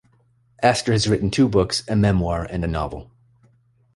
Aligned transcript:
Astor 0.63 0.93
has 0.93 1.07
written 1.07 1.29
two 1.29 1.47
books, 1.47 1.83
a 1.87 1.95
memoir 1.95 2.43
and 2.45 2.63
a 2.65 2.67
novel. 2.67 3.11